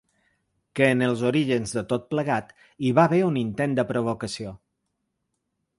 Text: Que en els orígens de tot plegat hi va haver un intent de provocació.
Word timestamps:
Que 0.79 0.87
en 0.93 1.03
els 1.07 1.21
orígens 1.31 1.73
de 1.79 1.83
tot 1.91 2.09
plegat 2.15 2.49
hi 2.87 2.95
va 3.01 3.07
haver 3.11 3.21
un 3.27 3.39
intent 3.45 3.79
de 3.81 3.87
provocació. 3.95 4.57